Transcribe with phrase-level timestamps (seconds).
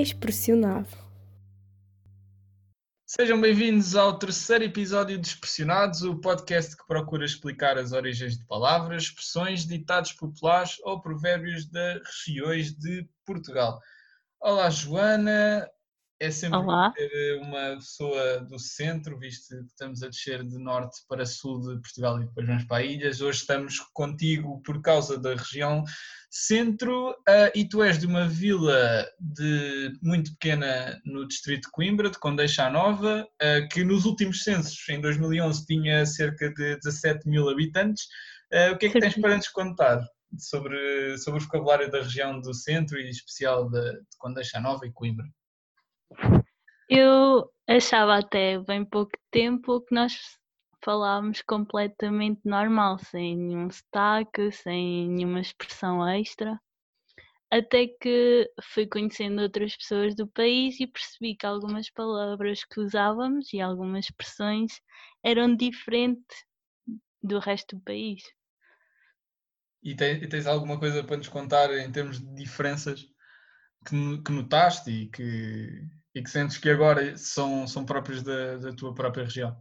[0.00, 0.88] Expressionado.
[3.04, 8.46] Sejam bem-vindos ao terceiro episódio de Expressionados, o podcast que procura explicar as origens de
[8.46, 13.78] palavras, expressões, ditados populares ou provérbios das regiões de Portugal.
[14.40, 15.68] Olá, Joana.
[16.22, 16.92] É sempre Olá.
[16.92, 21.80] ter uma pessoa do centro, visto que estamos a descer de norte para sul de
[21.80, 23.22] Portugal e depois vamos para ilhas.
[23.22, 25.82] Hoje estamos contigo por causa da região
[26.30, 32.10] centro uh, e tu és de uma vila de, muito pequena no distrito de Coimbra,
[32.10, 37.48] de Condeixa Nova, uh, que nos últimos censos, em 2011, tinha cerca de 17 mil
[37.48, 38.04] habitantes.
[38.52, 42.38] Uh, o que é que tens para nos contar sobre, sobre o vocabulário da região
[42.38, 45.26] do centro e em especial de, de Condeixa Nova e Coimbra?
[46.88, 50.38] Eu achava até bem pouco tempo que nós
[50.82, 56.60] falávamos completamente normal, sem nenhum sotaque, sem nenhuma expressão extra.
[57.50, 63.52] Até que fui conhecendo outras pessoas do país e percebi que algumas palavras que usávamos
[63.52, 64.80] e algumas expressões
[65.22, 66.44] eram diferentes
[67.22, 68.22] do resto do país.
[69.82, 73.06] E tens, tens alguma coisa para nos contar em termos de diferenças
[73.86, 78.72] que, que notaste e que, e que sentes que agora são, são próprios da, da
[78.72, 79.56] tua própria região?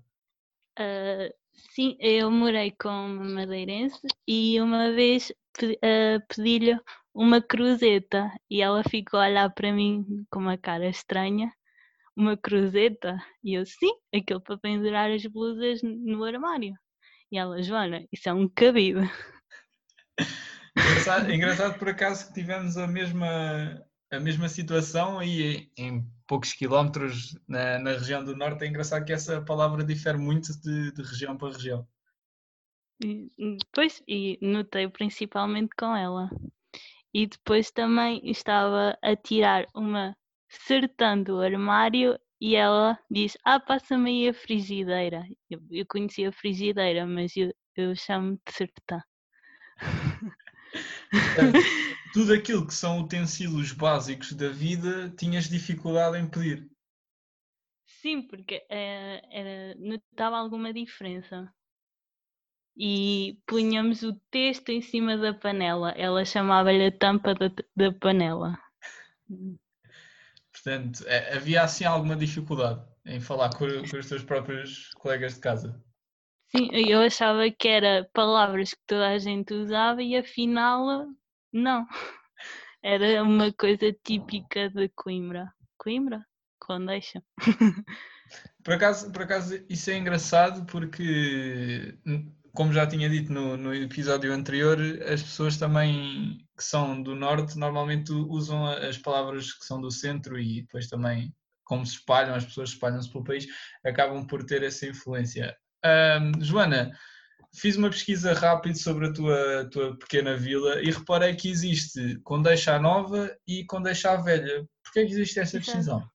[0.80, 1.34] Uh,
[1.74, 6.80] sim, eu morei com uma madeirense e uma vez uh, pedi-lhe
[7.14, 11.52] uma cruzeta e ela ficou a olhar para mim com uma cara estranha.
[12.16, 13.18] Uma cruzeta?
[13.44, 16.74] E eu, sim, aquilo para pendurar as blusas no armário.
[17.32, 19.02] E ela, Joana, isso é um cabido.
[20.76, 27.36] Engraçado, engraçado por acaso que tivemos a mesma, a mesma situação e em poucos quilómetros
[27.48, 28.64] na, na, região do norte.
[28.64, 31.88] É engraçado que essa palavra difere muito de, de região para região.
[33.74, 36.30] Pois, e notei principalmente com ela.
[37.12, 40.16] E depois também estava a tirar uma
[40.48, 45.26] sertã do armário e ela disse: Ah, passa-me aí a frigideira.
[45.50, 49.02] Eu, eu conhecia a frigideira, mas eu, eu chamo de sertã.
[52.14, 56.70] tudo aquilo que são utensílios básicos da vida tinhas dificuldade em pedir.
[58.02, 61.52] Sim, porque uh, era, notava alguma diferença.
[62.78, 65.92] E punhamos o texto em cima da panela.
[65.92, 68.58] Ela chamava-lhe a tampa da, da panela.
[70.52, 75.42] Portanto, é, havia assim alguma dificuldade em falar com, com os teus próprios colegas de
[75.42, 75.84] casa?
[76.48, 81.06] Sim, eu achava que era palavras que toda a gente usava e afinal
[81.52, 81.88] não.
[82.84, 85.52] Era uma coisa típica de Coimbra.
[85.78, 86.26] Coimbra?
[86.60, 87.22] Condeixa.
[88.64, 91.98] Por acaso, por acaso isso é engraçado porque,
[92.54, 94.78] como já tinha dito no, no episódio anterior,
[95.12, 100.38] as pessoas também que são do norte normalmente usam as palavras que são do centro
[100.40, 101.34] e depois também,
[101.64, 103.48] como se espalham, as pessoas espalham-se pelo país,
[103.84, 105.58] acabam por ter essa influência.
[105.84, 106.92] Um, Joana,
[107.54, 112.80] fiz uma pesquisa rápida sobre a tua, tua pequena vila e reparei que existe Condeixa
[112.80, 114.68] Nova e Condeixa Velha.
[114.84, 116.08] Porquê é que existe essa decisão?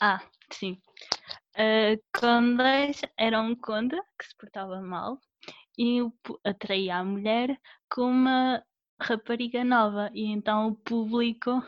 [0.00, 0.20] Ah,
[0.52, 0.78] sim.
[1.54, 5.18] Uh, Condeixa era um conde que se portava mal
[5.78, 6.00] e
[6.44, 7.58] atraía a mulher
[7.88, 8.62] com uma
[9.00, 11.62] rapariga nova e então o público,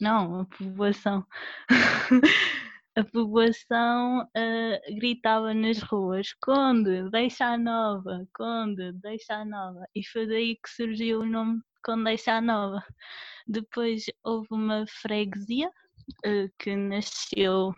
[0.00, 1.24] não, a população
[2.98, 9.86] a população uh, gritava nas ruas: Conde, deixa a nova, Conde, deixa a nova.
[9.94, 12.84] E foi daí que surgiu o nome Conde Deixa a Nova.
[13.46, 17.72] Depois houve uma freguesia uh, que nasceu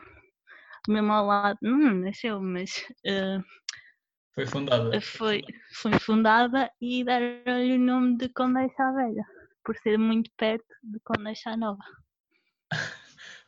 [0.89, 2.79] mesmo ao lado, não nasceu, mas.
[3.05, 3.45] Uh,
[4.35, 5.01] foi fundada.
[5.01, 5.43] Foi,
[5.75, 9.25] foi fundada e deram-lhe o nome de Condeixa Velha,
[9.65, 11.85] por ser muito perto de Condeixa Nova.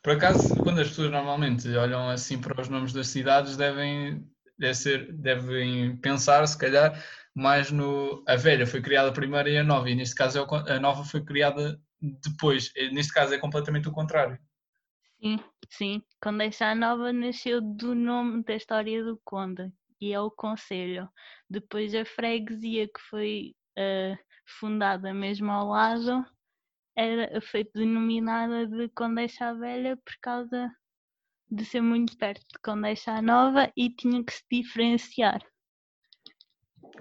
[0.03, 4.27] Por acaso, quando as pessoas normalmente olham assim para os nomes das cidades, devem,
[4.59, 7.01] deve ser, devem pensar, se calhar,
[7.33, 8.25] mais no.
[8.27, 11.25] A velha foi criada primeiro e a nova, e neste caso é a nova foi
[11.25, 12.73] criada depois.
[12.93, 14.37] Neste caso é completamente o contrário.
[15.21, 15.39] Sim,
[15.71, 16.03] sim.
[16.21, 19.71] Condeixa Nova nasceu do nome da história do Conde,
[20.01, 21.09] e é o Conselho.
[21.49, 24.19] Depois a freguesia que foi uh,
[24.59, 26.27] fundada mesmo ao lado
[26.97, 30.71] era, foi denominada de Condeixa Velha por causa
[31.51, 35.41] de ser muito perto de Condeixa Nova e tinha que se diferenciar.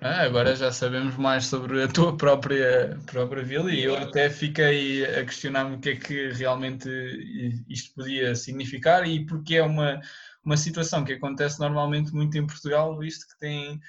[0.01, 5.05] Ah, agora já sabemos mais sobre a tua própria, própria vila e eu até fiquei
[5.05, 6.89] a questionar-me o que é que realmente
[7.69, 10.01] isto podia significar e porque é uma,
[10.43, 13.79] uma situação que acontece normalmente muito em Portugal, visto que, tem,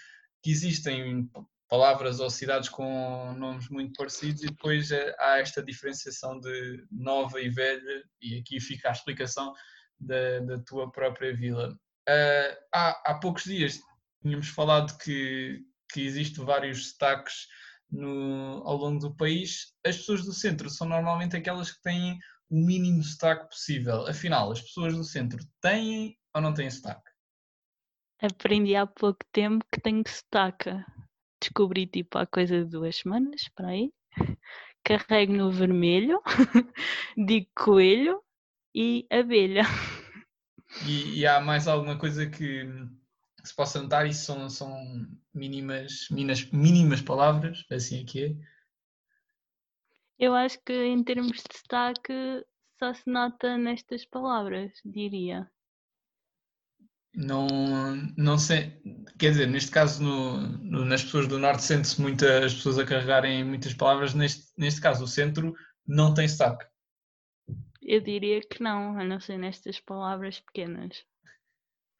[0.43, 1.31] que existem
[1.72, 7.40] palavras ou cidades com nomes muito parecidos e depois eh, há esta diferenciação de nova
[7.40, 9.54] e velha e aqui fica a explicação
[9.98, 11.72] da, da tua própria vila.
[12.06, 13.80] Uh, há, há poucos dias
[14.20, 17.46] tínhamos falado que, que existem vários destaques
[17.90, 19.72] no, ao longo do país.
[19.82, 22.19] As pessoas do centro são normalmente aquelas que têm
[22.50, 24.06] o mínimo sotaque possível.
[24.06, 27.10] Afinal, as pessoas do centro têm ou não têm sotaque?
[28.20, 30.69] Aprendi há pouco tempo que tenho sotaque.
[31.43, 33.93] Descobri tipo há coisa de duas semanas, para aí.
[34.85, 36.23] Carrego no vermelho,
[37.17, 38.23] digo coelho
[38.73, 39.62] e abelha.
[40.87, 42.65] E, e há mais alguma coisa que,
[43.43, 44.06] se possa notar?
[44.06, 48.37] Isso são, são mínimas, mínimas, mínimas palavras, assim é que é.
[50.17, 52.12] Eu acho que em termos de destaque
[52.79, 55.50] só se nota nestas palavras, diria.
[57.14, 57.47] Não,
[58.17, 58.81] não sei,
[59.19, 63.44] quer dizer, neste caso no, no, nas pessoas do norte sente-se muitas pessoas a carregarem
[63.44, 65.55] muitas palavras, neste, neste caso o centro
[65.87, 66.64] não tem destaque.
[67.82, 71.05] Eu diria que não, a não ser nestas palavras pequenas.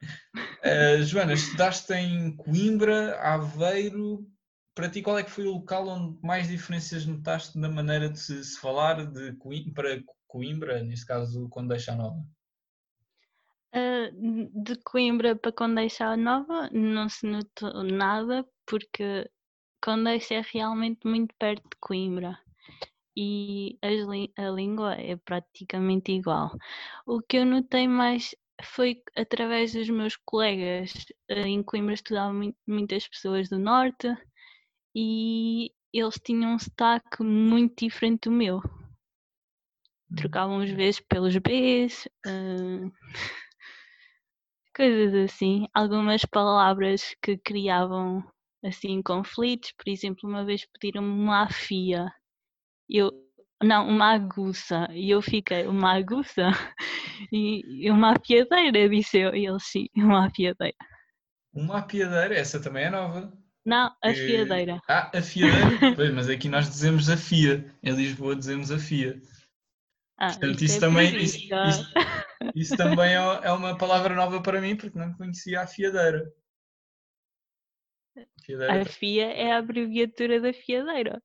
[0.01, 4.27] Uh, Joana, estudaste em Coimbra, Aveiro.
[4.73, 8.19] Para ti, qual é que foi o local onde mais diferenças notaste na maneira de
[8.19, 12.25] se, se falar de Coimbra, para Coimbra, neste caso Condeixa Nova?
[13.75, 19.27] Uh, de Coimbra para Condeixa Nova não se notou nada porque
[19.83, 22.39] Condeixa é realmente muito perto de Coimbra
[23.15, 23.77] e
[24.37, 26.51] a língua é praticamente igual.
[27.05, 30.93] O que eu notei mais foi através dos meus colegas.
[31.29, 34.07] Eh, em Coimbra estudavam muitas pessoas do Norte
[34.95, 38.61] e eles tinham um sotaque muito diferente do meu.
[40.15, 42.91] Trocavam os Vs pelos Bs, uh,
[44.75, 45.67] coisas assim.
[45.73, 48.23] Algumas palavras que criavam
[48.63, 52.11] assim conflitos, por exemplo, uma vez pediram-me uma afia
[52.89, 53.11] eu,
[53.61, 54.87] não, uma aguça.
[54.91, 56.49] E eu fiquei, uma aguça?
[57.31, 59.33] E, e uma apiadeira, disse eu.
[59.33, 60.75] E ele, sim, uma apiadeira.
[61.53, 62.35] Uma apiadeira?
[62.35, 63.31] Essa também é nova.
[63.65, 64.81] Não, a fiadeira.
[64.89, 65.95] Ah, a fiadeira?
[65.95, 67.73] pois, mas aqui nós dizemos a fia.
[67.81, 69.21] Em Lisboa dizemos a fia.
[70.15, 71.93] Ah, Portanto, isso, isso é também, isso, isso,
[72.55, 76.31] isso, também é, é uma palavra nova para mim, porque não conhecia a fiadeira.
[78.43, 78.81] fiadeira.
[78.81, 81.21] A FIA é a abreviatura da fiadeira.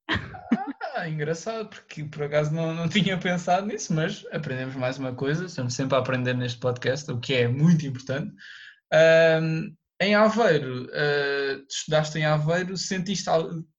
[0.95, 5.45] Ah, engraçado, porque por acaso não, não tinha pensado nisso, mas aprendemos mais uma coisa,
[5.45, 8.35] estamos sempre a aprender neste podcast, o que é muito importante.
[8.93, 13.29] Um, em Aveiro, uh, estudaste em Aveiro, sentiste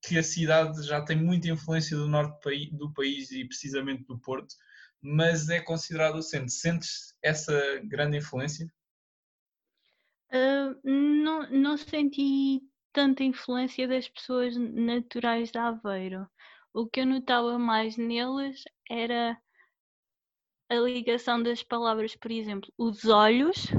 [0.01, 2.37] que a cidade já tem muita influência do norte
[2.73, 4.53] do país e precisamente do Porto,
[5.01, 6.49] mas é considerado o centro.
[6.49, 8.71] Sentes essa grande influência?
[10.31, 12.61] Uh, não, não senti
[12.93, 16.27] tanta influência das pessoas naturais de Aveiro
[16.73, 19.37] o que eu notava mais neles era
[20.69, 23.71] a ligação das palavras, por exemplo, os olhos,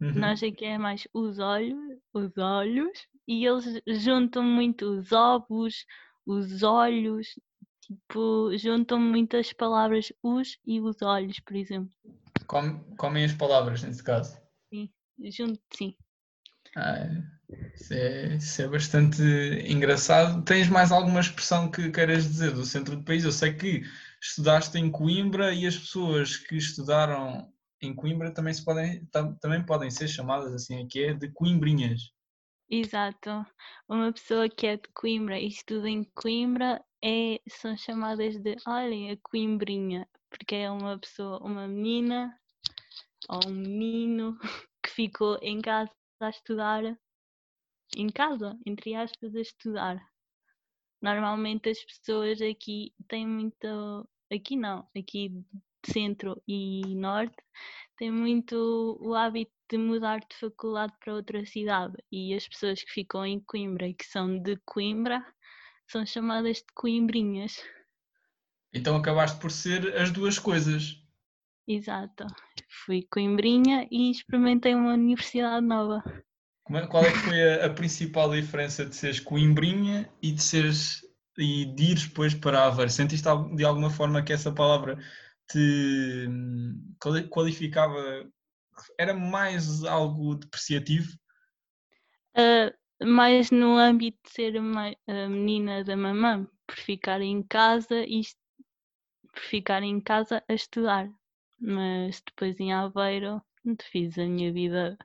[0.00, 0.14] uhum.
[0.14, 5.84] nós aqui é mais os olhos, os olhos, e eles juntam muito os ovos,
[6.24, 7.38] os olhos,
[7.88, 11.90] tipo, juntam muitas palavras os e os olhos, por exemplo.
[12.46, 14.38] Come, comem as palavras nesse caso?
[14.72, 14.90] Sim,
[15.30, 15.96] junto, sim.
[16.76, 17.08] Ah,
[17.74, 19.22] isso é, isso é bastante
[19.66, 20.44] engraçado.
[20.44, 23.24] Tens mais alguma expressão que queiras dizer do centro do país?
[23.24, 23.82] Eu sei que
[24.20, 29.04] estudaste em Coimbra e as pessoas que estudaram em Coimbra também, se podem,
[29.40, 32.12] também podem ser chamadas assim aqui é de Coimbrinhas.
[32.70, 33.46] Exato.
[33.88, 39.10] Uma pessoa que é de Coimbra e estuda em Coimbra é, são chamadas de, olhem,
[39.10, 42.38] a Coimbrinha, porque é uma pessoa, uma menina
[43.28, 44.38] ou um menino
[44.82, 46.82] que ficou em casa a estudar
[47.96, 50.08] em casa, entre aspas, a estudar.
[51.00, 54.08] Normalmente as pessoas aqui têm muito.
[54.30, 55.32] Aqui não, aqui
[55.86, 57.36] centro e norte
[57.96, 62.90] têm muito o hábito de mudar de faculdade para outra cidade e as pessoas que
[62.90, 65.24] ficam em Coimbra e que são de Coimbra
[65.88, 67.56] são chamadas de coimbrinhas.
[68.72, 71.02] Então acabaste por ser as duas coisas.
[71.66, 72.26] Exato.
[72.84, 76.02] Fui coimbrinha e experimentei uma universidade nova.
[76.70, 81.02] É, qual é que foi a, a, principal diferença de seres coimbrinha e de seres
[81.38, 82.90] e de ires depois para Aveiro?
[82.90, 83.26] Sentiste
[83.56, 84.98] de alguma forma que essa palavra
[85.50, 86.28] te
[87.30, 87.98] qualificava?
[88.98, 91.10] Era mais algo depreciativo?
[92.36, 98.04] Uh, mais no âmbito de ser uma a menina da mamã, por ficar em casa
[98.04, 98.22] e
[99.32, 101.10] por ficar em casa a estudar.
[101.60, 103.42] Mas depois em Aveiro
[103.90, 104.96] fiz a minha vida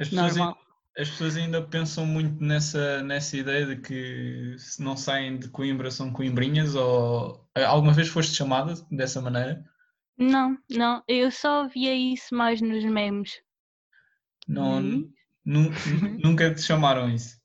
[0.00, 0.54] as pessoas, em,
[0.98, 5.90] as pessoas ainda pensam muito nessa, nessa ideia de que se não saem de Coimbra
[5.90, 9.62] são coimbrinhas ou alguma vez foste chamada dessa maneira?
[10.16, 13.42] Não, não, eu só via isso mais nos memes.
[14.48, 15.12] Não, hum?
[15.44, 17.40] nunca te chamaram isso?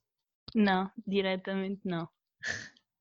[0.54, 2.08] Não, diretamente não.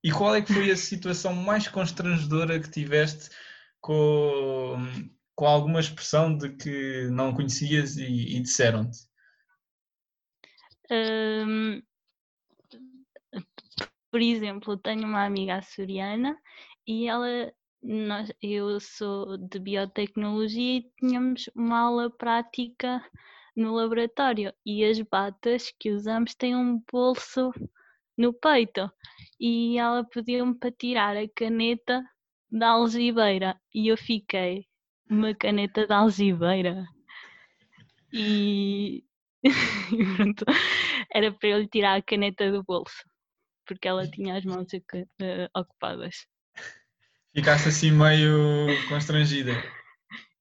[0.03, 3.31] E qual é que foi a situação mais constrangedora que tiveste
[3.81, 4.77] com,
[5.35, 8.99] com alguma expressão de que não conhecias e, e disseram-te?
[10.91, 11.83] Um,
[14.11, 16.39] por exemplo, tenho uma amiga açoriana
[16.87, 23.03] e ela, nós, eu sou de biotecnologia e tínhamos uma aula prática
[23.57, 27.53] no laboratório e as batas que usamos têm um bolso
[28.17, 28.91] no peito
[29.39, 32.03] e ela pediu-me para tirar a caneta
[32.51, 34.67] da algibeira e eu fiquei
[35.09, 36.85] uma caneta da algibeira
[38.13, 39.05] e
[40.17, 40.45] pronto,
[41.13, 43.03] era para eu lhe tirar a caneta do bolso
[43.67, 46.27] porque ela tinha as mãos uh, ocupadas.
[47.35, 49.53] Ficaste assim meio constrangida.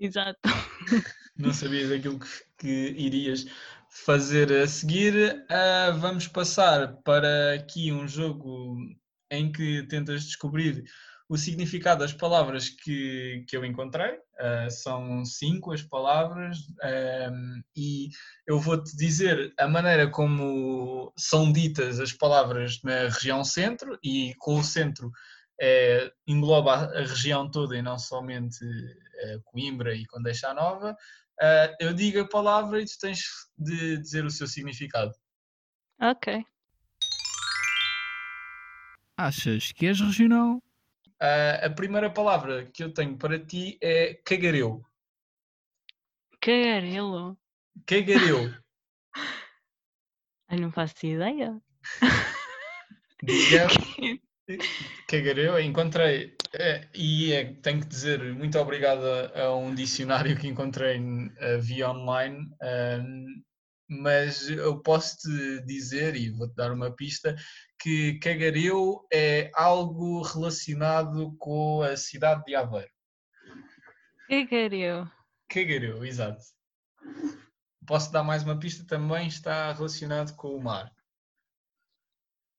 [0.03, 0.37] Exato.
[1.37, 2.67] Não sabias aquilo que, que
[2.97, 3.45] irias
[3.89, 5.45] fazer a seguir.
[5.49, 8.75] Uh, vamos passar para aqui um jogo
[9.31, 10.83] em que tentas descobrir
[11.29, 14.11] o significado das palavras que, que eu encontrei.
[14.11, 16.57] Uh, são cinco as palavras
[17.31, 18.09] um, e
[18.45, 24.59] eu vou-te dizer a maneira como são ditas as palavras na região centro e com
[24.59, 25.09] o centro
[25.61, 28.65] é, engloba a região toda e não somente
[29.45, 30.95] Coimbra e Condeixa Nova.
[31.41, 33.21] Uh, eu digo a palavra e tu tens
[33.57, 35.11] de dizer o seu significado.
[35.99, 36.45] Ok.
[39.17, 40.57] Achas que és regional?
[41.21, 44.83] Uh, a primeira palavra que eu tenho para ti é cagareu.
[46.41, 47.37] Cagarelo?
[47.85, 48.53] Cagareu.
[50.49, 51.59] Eu não faço ideia.
[53.23, 53.67] Diga.
[55.07, 60.47] Cagareu, encontrei é, e é, tenho que dizer muito obrigado a, a um dicionário que
[60.47, 62.47] encontrei uh, via online,
[63.89, 67.35] mas eu posso te dizer, e vou-te dar uma pista,
[67.79, 72.91] que Cagareu é algo relacionado com a cidade de Aveiro.
[74.29, 75.07] Cagareu.
[75.49, 76.41] Cagareu, exato.
[77.85, 78.85] Posso dar mais uma pista?
[78.85, 80.92] Também está relacionado com o mar.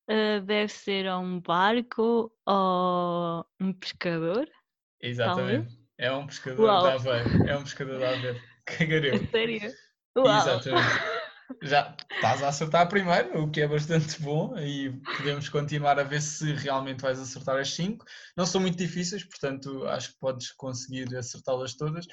[0.09, 4.47] Uh, deve ser um barco ou um pescador.
[5.01, 5.67] Exatamente.
[5.67, 5.85] Talvez?
[5.99, 6.83] É um pescador Uau.
[6.83, 7.49] da Aveiro.
[7.49, 8.41] É um pescador da Aveiro.
[8.67, 9.27] Cagareu.
[9.31, 9.73] Sério?
[10.17, 10.37] Uau.
[10.37, 11.15] Exatamente.
[11.63, 16.21] Já estás a acertar primeiro, o que é bastante bom, e podemos continuar a ver
[16.21, 18.05] se realmente vais acertar as 5.
[18.37, 22.07] Não são muito difíceis, portanto acho que podes conseguir acertá-las todas.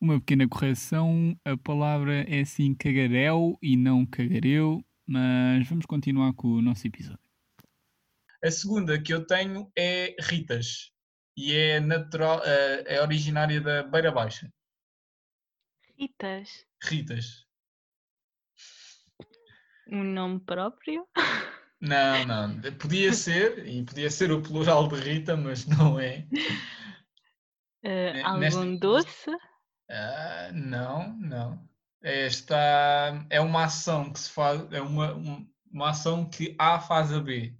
[0.00, 4.84] Uma pequena correção, a palavra é sim cagarel e não cagareu.
[5.06, 7.20] Mas vamos continuar com o nosso episódio.
[8.42, 10.92] A segunda que eu tenho é Ritas
[11.36, 14.50] e é natural, eh, é originária da Beira Baixa.
[15.98, 16.66] Ritas.
[16.82, 17.46] Ritas.
[19.88, 21.06] Um nome próprio?
[21.78, 22.60] Não, não.
[22.78, 26.26] Podia ser, e podia ser o plural de Rita, mas não é.
[27.84, 28.78] Uh, algum Nesta...
[28.78, 29.30] doce?
[29.30, 31.68] Uh, não, não.
[32.08, 32.56] Esta
[33.28, 35.12] é uma ação que se faz, é uma,
[35.68, 37.58] uma ação que A faz a B.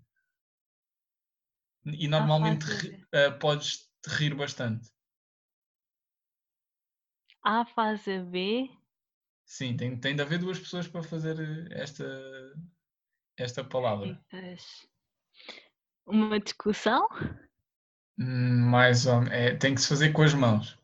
[1.84, 4.88] E normalmente uh, podes te rir bastante.
[7.42, 8.70] A faz a B.
[9.44, 11.36] Sim, tem, tem de haver duas pessoas para fazer
[11.72, 12.04] esta,
[13.36, 14.16] esta palavra.
[16.06, 17.08] Uma discussão?
[18.16, 19.32] Hum, mais ou menos.
[19.32, 20.75] É, tem que se fazer com as mãos.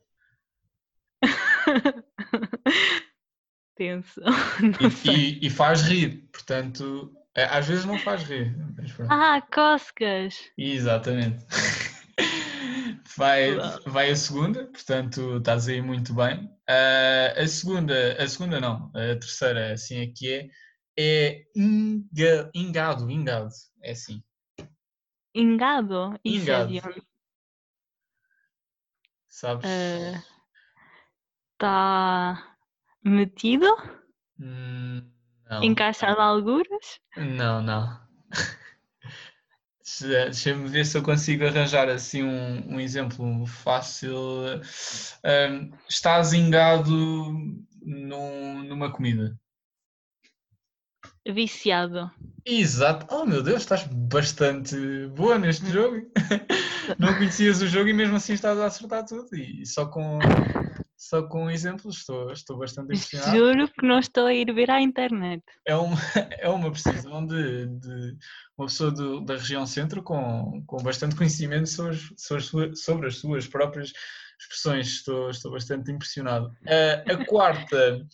[3.82, 4.20] Tenso.
[5.04, 8.54] E, e, e, faz rir, portanto, é, às vezes não faz rir.
[9.08, 10.52] Ah, cócegas!
[10.56, 11.44] Exatamente.
[13.14, 16.46] Vai, vai a segunda, portanto estás aí muito bem.
[16.66, 20.50] Uh, a segunda, a segunda não, a terceira, assim aqui é,
[20.98, 23.50] é inga, ingado, ingado,
[23.82, 24.22] é assim.
[25.34, 26.18] Ingado?
[26.24, 26.74] É ingado.
[26.74, 27.02] É
[29.28, 29.66] Sabes?
[31.52, 32.51] Está uh,
[33.04, 33.66] Metido?
[34.38, 35.02] Hum,
[35.50, 35.62] não.
[35.62, 37.00] Encaixado a algures?
[37.16, 38.00] Não, não.
[40.00, 44.16] Deixa-me ver se eu consigo arranjar assim um, um exemplo fácil.
[45.24, 46.90] Um, está zingado
[47.82, 49.36] num, numa comida.
[51.26, 52.10] Viciado.
[52.44, 53.06] Exato.
[53.14, 54.76] Oh meu Deus, estás bastante
[55.08, 56.10] boa neste jogo.
[56.98, 59.28] Não conhecias o jogo e mesmo assim estás a acertar tudo.
[59.36, 60.18] E só com
[61.02, 63.36] só com exemplos, estou, estou bastante impressionado.
[63.36, 65.42] Juro que não estou a ir ver à internet.
[65.66, 65.96] É uma,
[66.38, 68.16] é uma precisão de, de
[68.56, 73.48] uma pessoa do, da região centro com, com bastante conhecimento sobre, sobre, sobre as suas
[73.48, 73.92] próprias
[74.40, 74.86] expressões.
[74.86, 76.54] Estou, estou bastante impressionado.
[76.66, 78.06] A, a quarta,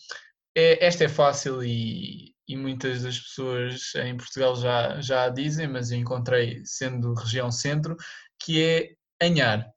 [0.56, 5.68] é, esta é fácil e, e muitas das pessoas em Portugal já, já a dizem,
[5.68, 7.96] mas eu encontrei sendo região centro,
[8.42, 9.70] que é anhar.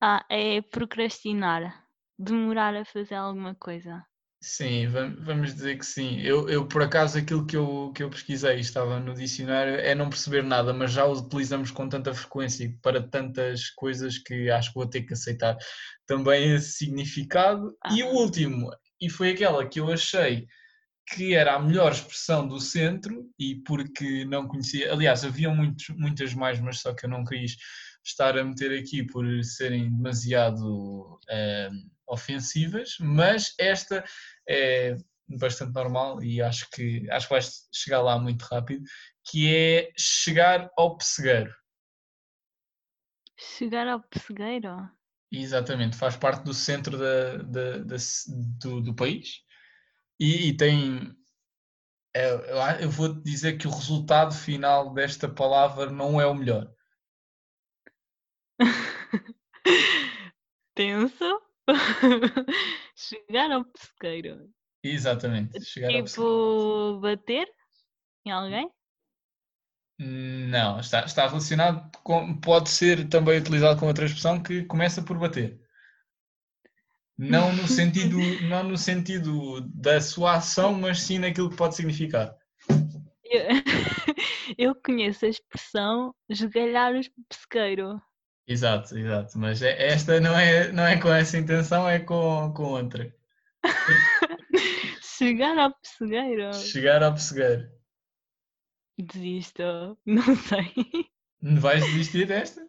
[0.00, 1.84] Ah, é procrastinar.
[2.18, 4.04] Demorar a fazer alguma coisa.
[4.42, 6.20] Sim, vamos dizer que sim.
[6.20, 10.10] Eu, eu por acaso, aquilo que eu, que eu pesquisei estava no dicionário é não
[10.10, 14.74] perceber nada, mas já o utilizamos com tanta frequência para tantas coisas que acho que
[14.74, 15.56] vou ter que aceitar
[16.06, 17.76] também esse significado.
[17.82, 17.92] Ah.
[17.92, 20.46] E o último, e foi aquela que eu achei
[21.08, 26.34] que era a melhor expressão do centro e porque não conhecia, aliás, havia muitos, muitas
[26.34, 27.56] mais, mas só que eu não quis
[28.06, 34.04] estar a meter aqui por serem demasiado uh, ofensivas, mas esta
[34.48, 34.96] é
[35.28, 38.84] bastante normal e acho que acho que vais chegar lá muito rápido,
[39.24, 41.52] que é chegar ao pessegueiro.
[43.38, 44.88] Chegar ao pessegueiro?
[45.30, 47.96] Exatamente, faz parte do centro da, da, da
[48.60, 49.42] do, do país
[50.18, 51.12] e, e tem.
[52.14, 56.72] É, eu vou dizer que o resultado final desta palavra não é o melhor.
[60.74, 61.42] Tenso.
[62.94, 64.50] chegar ao pesqueiro.
[64.82, 65.60] Exatamente.
[65.64, 67.48] Chegar tipo, bater
[68.24, 68.70] em alguém?
[69.98, 72.38] Não, está, está relacionado com.
[72.38, 75.58] Pode ser também utilizado com outra expressão que começa por bater.
[77.18, 82.36] Não no sentido, não no sentido da sua ação, mas sim naquilo que pode significar.
[83.24, 83.42] Eu,
[84.58, 88.00] eu conheço a expressão esgalhar o pesqueiro.
[88.46, 89.38] Exato, exato.
[89.38, 93.12] Mas é, esta não é, não é com essa intenção, é com, com outra.
[95.02, 96.52] Chegar ao pessegueiro.
[96.54, 97.68] Chegar ao pessegueiro.
[98.98, 100.72] Desisto, não sei.
[101.42, 102.66] Vais desistir desta?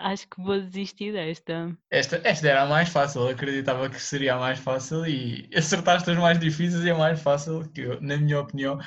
[0.00, 1.76] Acho que vou desistir desta.
[1.90, 6.10] Esta, esta era a mais fácil, eu acreditava que seria a mais fácil e acertaste
[6.10, 8.78] as mais difíceis e a mais fácil, que eu, na minha opinião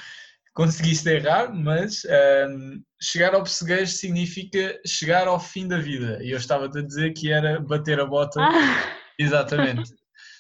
[0.54, 2.04] conseguiste errar, mas
[2.50, 6.24] um, chegar ao pessegueiro significa chegar ao fim da vida.
[6.24, 8.40] E eu estava-te a dizer que era bater a bota.
[8.42, 8.98] Ah.
[9.18, 9.92] Exatamente.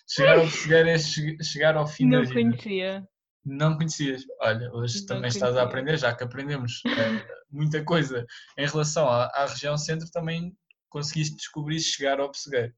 [0.08, 0.98] Chegar ao pessegueiro é
[1.44, 2.42] chegar ao fim Não da vida.
[2.42, 3.08] Não conhecia.
[3.46, 4.24] Não conhecias.
[4.40, 5.40] Olha, hoje Não também conhecia.
[5.40, 8.26] estás a aprender, já que aprendemos uh, muita coisa
[8.58, 10.56] em relação à, à, região centro, também
[10.90, 12.74] conseguiste descobrir chegar ao pessegueiro.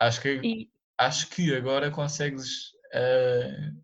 [0.00, 0.70] Acho que, e...
[0.98, 3.82] acho que agora consegues uh,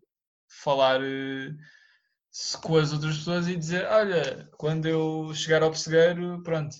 [0.49, 1.55] falar uh,
[2.61, 6.75] com as outras pessoas e dizer: Olha, quando eu chegar ao pessegueiro, pronto.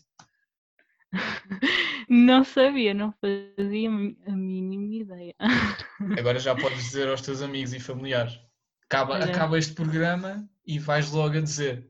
[2.10, 5.36] Não sabia, não fazia a mínima ideia.
[6.20, 8.38] Agora já podes dizer aos teus amigos e familiares
[8.86, 11.90] Acaba, acaba este programa e vais logo a dizer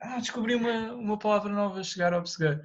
[0.00, 2.60] ah, descobri uma, uma palavra nova chegar ao pessegueiro.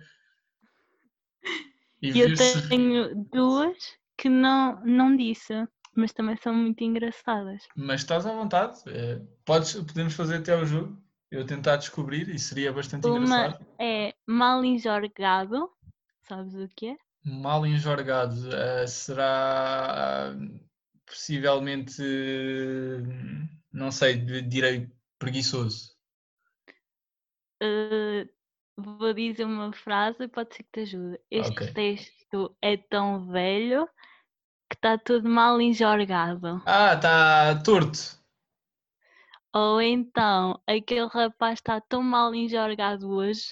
[2.02, 2.36] E eu
[2.70, 3.78] tenho duas
[4.18, 5.54] que não, não disse,
[5.96, 7.64] mas também são muito engraçadas.
[7.76, 10.98] Mas estás à vontade, é, podes, podemos fazer até o jogo,
[11.32, 13.66] eu tentar descobrir e seria bastante uma engraçado.
[13.80, 15.70] É mal enjorgado,
[16.28, 16.98] sabes o que é?
[17.24, 20.36] Mal enjorgado uh, será
[21.06, 22.02] possivelmente
[23.76, 25.94] não sei, direi preguiçoso.
[27.62, 28.28] Uh,
[28.78, 31.20] vou dizer uma frase, pode ser que te ajude.
[31.30, 31.74] Este okay.
[31.74, 33.88] texto é tão velho
[34.70, 36.62] que está tudo mal enjorgado.
[36.66, 38.16] Ah, está torto.
[39.54, 43.52] Ou então, aquele rapaz está tão mal enjorgado hoje.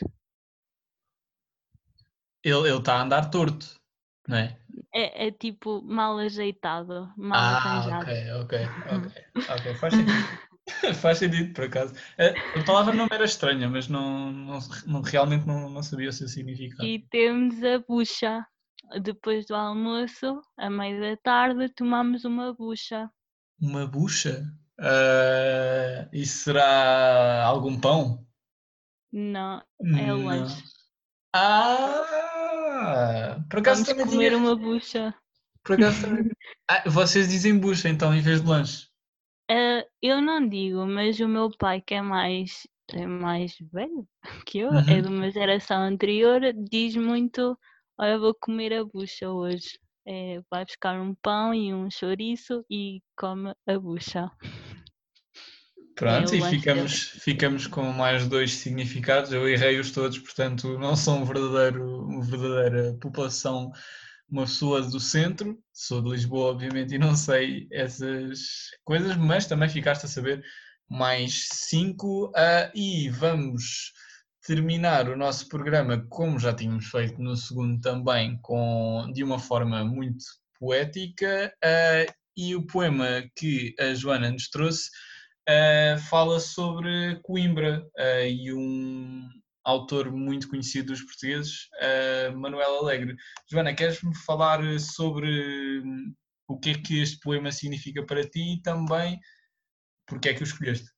[2.44, 3.80] Ele está a andar torto,
[4.28, 4.60] não é?
[4.94, 8.04] É, é tipo mal ajeitado, mal ah, arranjado.
[8.04, 8.60] ok, ok,
[8.92, 9.24] ok.
[9.50, 10.54] ok, faz sentido.
[11.02, 11.96] faz sentido, por acaso.
[12.18, 16.28] A palavra não era estranha, mas não, não, não realmente não, não sabia o seu
[16.28, 16.84] significado.
[16.84, 18.46] E temos a bucha.
[19.02, 23.10] Depois do almoço, à meia da tarde, tomamos uma bucha.
[23.60, 24.44] Uma bucha?
[24.80, 28.26] Uh, isso será algum pão?
[29.12, 30.26] Não, é não.
[30.26, 30.64] lanche.
[31.36, 32.04] Ah!
[33.50, 34.38] Por acaso Vamos também comer tinha...
[34.38, 35.16] uma bucha.
[35.64, 36.32] Por acaso também...
[36.68, 38.88] ah, vocês dizem bucha então, em vez de lanche?
[39.52, 44.08] Uh, eu não digo, mas o meu pai, que é mais, é mais velho
[44.46, 44.90] que eu, é uhum.
[44.90, 47.58] é de uma geração anterior, diz muito:
[47.98, 49.80] Olha, vou comer a bucha hoje.
[50.06, 54.30] É, vai buscar um pão e um chouriço e come a bucha.
[55.96, 59.32] Pronto, e ficamos, ficamos com mais dois significados.
[59.32, 63.72] Eu errei-os todos, portanto, não são um verdadeiro, uma verdadeira população
[64.34, 69.70] uma pessoa do centro, sou de Lisboa, obviamente, e não sei essas coisas, mas também
[69.70, 70.44] ficaste a saber
[70.90, 72.30] mais cinco.
[72.30, 73.94] Uh, e vamos
[74.46, 79.84] terminar o nosso programa, como já tínhamos feito no segundo também, com, de uma forma
[79.86, 80.24] muito
[80.60, 81.54] poética.
[81.64, 84.90] Uh, e o poema que a Joana nos trouxe
[85.48, 87.86] uh, fala sobre Coimbra
[88.28, 89.30] e um
[89.64, 91.70] autor muito conhecido dos portugueses,
[92.36, 93.16] Manuel Alegre.
[93.50, 96.14] Joana, queres-me falar sobre hum,
[96.48, 99.20] o que é que este poema significa para ti e também
[100.06, 100.93] porque é que o escolheste?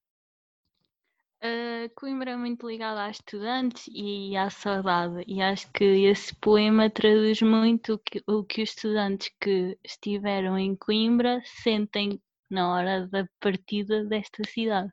[1.89, 7.41] Coimbra é muito ligado a estudantes e à saudade, e acho que esse poema traduz
[7.41, 13.27] muito o que, o que os estudantes que estiveram em Coimbra sentem na hora da
[13.39, 14.91] partida desta cidade.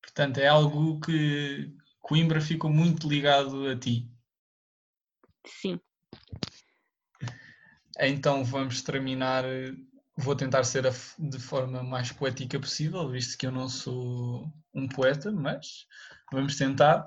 [0.00, 4.08] Portanto, é algo que Coimbra ficou muito ligado a ti.
[5.46, 5.80] Sim.
[7.98, 9.44] Então vamos terminar
[10.16, 15.30] vou tentar ser de forma mais poética possível, visto que eu não sou um poeta,
[15.30, 15.86] mas
[16.32, 17.04] vamos tentar.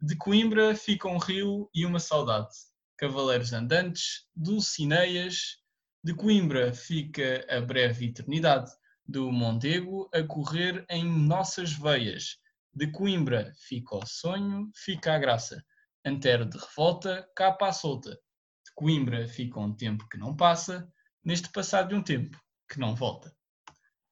[0.00, 2.54] De Coimbra fica um rio e uma saudade,
[2.98, 5.58] cavaleiros andantes, dulcineias.
[6.02, 8.70] De Coimbra fica a breve eternidade,
[9.08, 12.38] do Montego a correr em nossas veias.
[12.74, 15.64] De Coimbra fica o sonho, fica a graça,
[16.04, 18.10] antero de revolta, capa à solta.
[18.10, 20.92] De Coimbra fica um tempo que não passa,
[21.26, 23.34] neste passado de um tempo que não volta.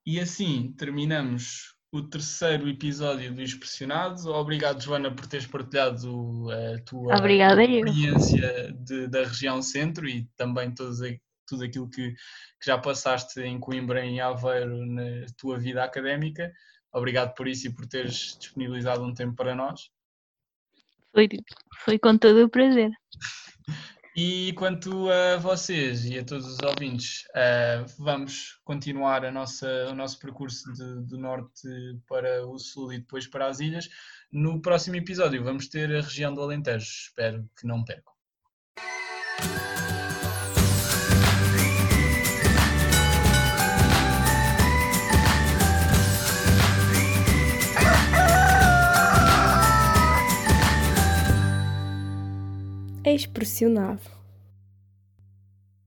[0.05, 4.27] E assim terminamos o terceiro episódio do Expressionados.
[4.27, 10.75] Obrigado, Joana, por teres partilhado a tua Obrigada experiência de, da região centro e também
[10.75, 10.99] todos,
[11.47, 16.53] tudo aquilo que, que, já passaste em Coimbra e em Aveiro na tua vida académica.
[16.93, 19.89] Obrigado por isso e por teres disponibilizado um tempo para nós.
[21.13, 21.29] Foi,
[21.85, 22.91] foi com todo o prazer.
[24.17, 29.95] E quanto a vocês e a todos os ouvintes, uh, vamos continuar a nossa, o
[29.95, 31.69] nosso percurso de, do norte
[32.07, 33.89] para o sul e depois para as ilhas.
[34.31, 36.87] No próximo episódio vamos ter a região do Alentejo.
[36.87, 38.15] Espero que não percam.
[53.15, 54.01] Expressionado